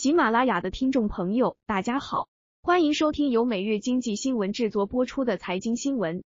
[0.00, 2.28] 喜马拉雅的听众朋友，大家好，
[2.62, 6.24] 欢迎收听由每日经济新闻制作播出的财经新闻。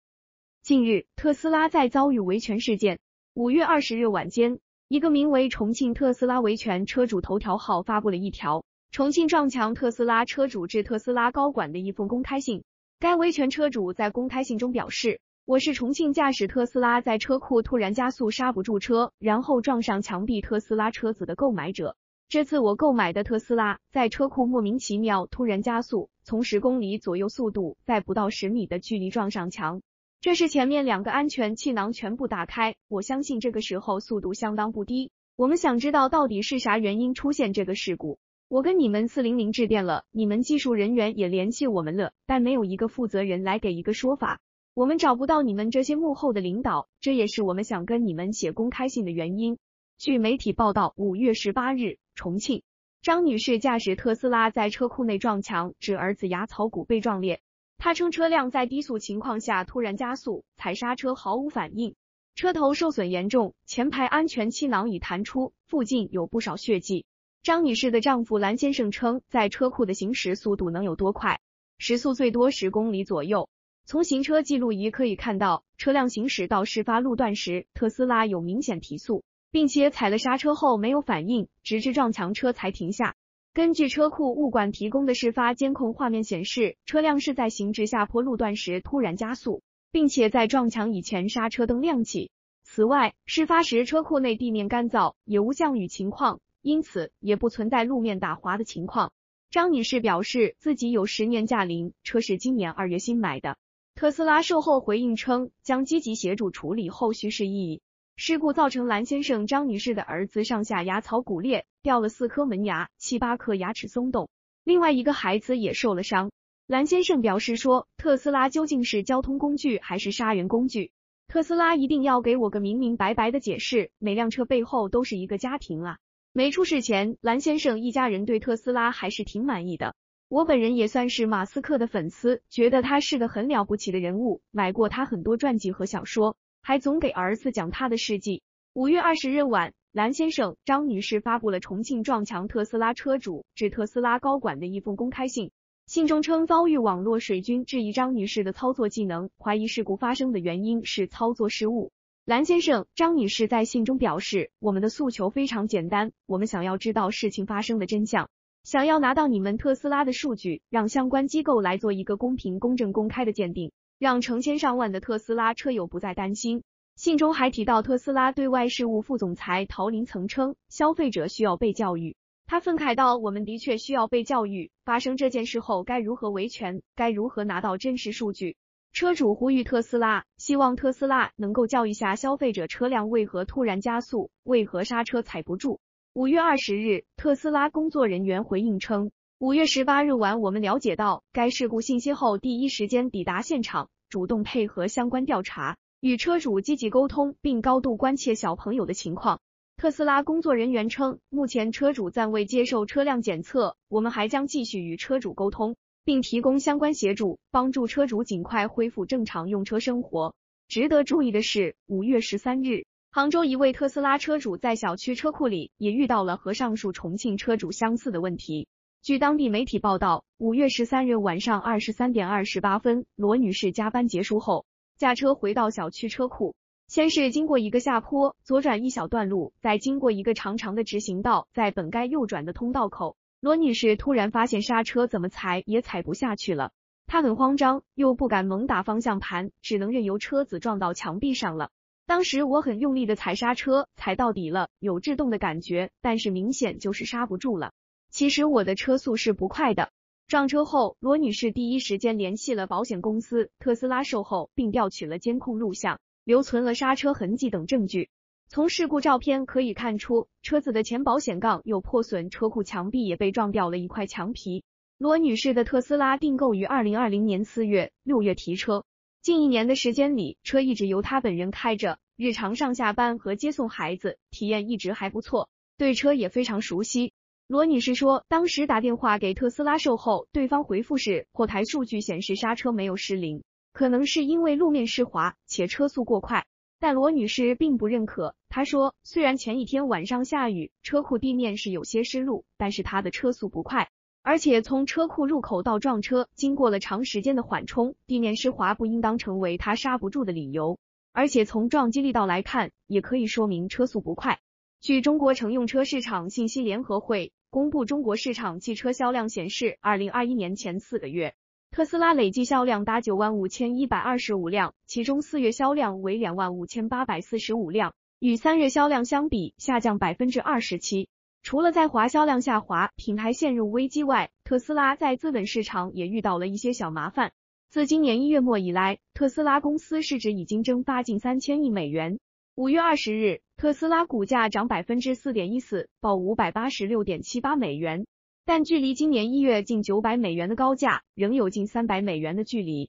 [0.62, 3.00] 近日，特斯拉在遭遇维权事件。
[3.34, 12.62] 五月二十日晚间，一个名为“重庆特斯拉维权车主头条号”发布了一条“重庆撞墙特斯拉车主致特斯拉高管”的一封公开信。
[13.00, 21.96] 该维权车主在公开信中表示：“我是重庆驾驶特斯拉在车库突然加速刹不住车，然后撞上墙壁特斯拉车子的购买者。”
[22.28, 29.80] 这次我购买的特斯拉在车库莫名其妙突然加速，从十公里左右速度，在不到十米的距离撞上墙。
[30.20, 35.12] 这时前面两个安全气囊全部打开，我相信这个时候速度相当不低。
[35.36, 38.18] 我们想知道到底是啥原因出现这个事故。
[38.48, 44.40] 我跟你们四零零致电了，你们技术人员也联系我们了，但没有一个负责人来给一个说法。
[44.74, 49.58] 我们找不到你们这些幕后的领导，这也是我们想跟你们写公开信的原因。
[49.96, 51.98] 据媒体报道，五月十八日。
[52.16, 52.64] 重庆，
[53.02, 57.40] 张女士驾驶特斯拉在车库内撞墙，致儿子牙槽骨被撞裂。
[57.78, 61.94] 她称车辆在低速情况下突然加速，踩刹车毫无反应，
[62.34, 67.04] 车头受损严重，前排安全气囊已弹出，附近有不少血迹。
[67.42, 71.38] 张女士的丈夫蓝先生称，在车库的行驶速度能有多快？
[71.78, 73.48] 时速最多十公里左右。
[73.84, 79.22] 从行车记录仪可以看到，车辆行驶到事发路段时，特斯拉有明显提速。
[79.56, 83.14] 并且踩了刹车后没有反应，直至撞墙车才停下。
[83.54, 92.30] 根据车库物管提供的事发监控画面显示，车辆是在行至下坡路段时突然加速，并且在撞墙以前刹车灯亮起。
[92.64, 99.10] 此外，事发时车库内地面干燥，也无降雨情况，因此也不存在路面打滑的情况。
[99.50, 103.56] 张女士表示自己有十年驾龄，车是今年二月新买的。
[103.94, 107.80] 特斯拉售后回应称，将积极协助处理后续事宜。
[108.18, 114.30] 事故造成蓝先生、张女士的儿子上下牙槽骨裂，掉了四颗门牙，七八颗牙齿松动，
[114.64, 116.30] 另外一个孩子也受了伤。
[116.66, 120.92] 蓝先生表示说，特斯拉究竟是交通工具还是杀人工具？
[121.28, 123.90] 特斯拉一定要给我个明明白白的解释。
[123.98, 125.98] 每辆车背后都是一个家庭啊！
[126.32, 129.94] 没出事前，蓝先生一家人对特斯拉还是挺满意的。
[130.30, 136.38] 我本人也算是马斯克的粉丝，觉得他是个很了不起的人物，买过他很多传记和小说。
[136.66, 138.42] 还总给儿子讲他的事迹。
[138.74, 145.52] 五月二十日晚，蓝先生、张女士发布了重庆撞墙特斯拉车主致特斯拉高管的一封公开信。
[145.86, 151.92] 信中称遭遇网络水军质疑张女士的操作技能，怀疑事故发生的原因是操作失误。
[152.24, 158.28] 蓝先生、张女士在信中表示，我们的诉求非常简单，我们想要知道事情发生的真相，
[158.64, 163.70] 想要拿到你们特斯拉的数据，让相关机构来做一个公平、公正、公开的鉴定。
[163.98, 166.62] 让成千上万的特斯拉车友不再担心。
[166.96, 172.16] 信中还提到，特斯拉对外事务副总裁陶林曾称，消费者需要被教育。
[172.46, 174.70] 他愤慨道：“我们的确需要被教育。
[174.84, 176.80] 发生这件事后，该如何维权？
[176.94, 178.56] 该如何拿到真实数据？”
[178.94, 185.80] 车主呼吁特斯拉，希望特斯拉能够教育下消费者，车辆为何突然加速，为何刹车踩不住。
[186.14, 189.10] 五月二十日，特斯拉工作人员回应称。
[189.38, 199.40] 五月十八日晚，我们了解到该事故信息后，第一时间抵达现场，主动配合相关调查，与车主积极沟通，并高度关切小朋友的情况。
[199.76, 210.34] 特斯拉工作人员称，目前车主暂未接受车辆检测，我们还将继续与车主沟通，并提供相关协助，帮助车主尽快恢复正常用车生活。
[210.66, 218.66] 值得注意的是，五月十三日，杭州一位特斯拉车主在小区车库里也遇到了和上述重庆车主相似的问题。
[219.06, 226.56] 据当地媒体报道，五月十三日晚上二十三点二十八分，罗女士加班结束后，驾车回到小区车库，
[226.88, 236.72] 先是经过一个下坡，左转一小段路，再经过一个长长的直行道，在本该右转的通道口，罗女士突然发现刹车怎么踩也踩不下去了，
[237.06, 241.70] 她很慌张，又不敢猛打方向盘，只能任由车子撞到墙壁上了。
[242.06, 247.72] 当时我很用力的踩刹车，踩到底了，有制动的感觉，但是明显就是刹不住了。
[248.16, 249.90] 其实我的车速是不快的。
[250.26, 258.08] 撞车后，罗女士第一时间联系了保险公司、特斯拉售后，并调取了监控录像，留存了刹车痕迹等证据。
[258.48, 264.64] 从事故照片可以看出，车子的前保险杠有破损，车库墙壁也被撞掉了一块墙皮。
[264.96, 268.86] 罗女士的特斯拉订购于二零二零年四月、六月提车，
[269.20, 277.12] 近一年的时间里，车一直由她本人开着，日常上下班和接送孩子，体验一直还不错，对车也非常熟悉。
[277.48, 286.44] 罗女士说，当时打电话给特斯拉售后，对方回复是后台数据显示刹车没有失灵，可能是因为路面湿滑且车速过快。
[286.80, 288.34] 但罗女士并不认可。
[288.48, 293.90] 她说，虽然前一天晚上下雨，车库地面是有些湿路，但是她的车速不快，
[294.24, 300.80] 而且从车库入口到撞车，经过了长时间的缓冲，地面湿滑不应当成为她刹不住的理由。
[301.12, 304.40] 而且从撞击力道来看，也可以说明车速不快。
[304.80, 311.34] 据中国乘用车市场信息联合会公布，中国市场汽车销量显示，二零二一年前四个月。
[311.70, 321.08] 特斯拉累计销量达九万五千一百二十五辆，其中四月销量为两万五千八百四十五辆，与三月销量相比下降百分之二十七。
[321.42, 327.32] 除了在华销量下滑，品牌陷入危机外，特斯拉在资本市场也遇到了一些小麻烦。
[327.68, 332.18] 自今年一月末以来，特斯拉公司市值已经蒸发近三千亿美元。
[332.56, 338.06] 五月二十日，特斯拉股价涨百分之四点一四，报五百八十六点七八美元。
[338.46, 342.88] 但距离今年一月近九百美元的高价，仍有近三百美元的距离。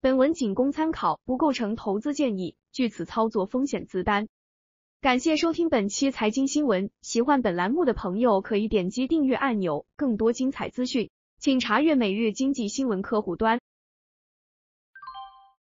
[0.00, 4.28] 本文仅供参考，不构成投资建议，据此操作风险自担。
[5.00, 11.10] 感谢收听本期财经新闻，喜欢本栏目的朋友可以点击订阅按钮，更多精彩资讯，
[11.40, 13.58] 请查阅每日经济新闻客户端。